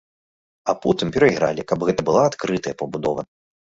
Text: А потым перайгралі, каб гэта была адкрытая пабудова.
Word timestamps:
А 0.73 0.75
потым 0.85 1.13
перайгралі, 1.19 1.69
каб 1.75 1.87
гэта 1.93 2.01
была 2.11 2.27
адкрытая 2.33 2.79
пабудова. 2.85 3.33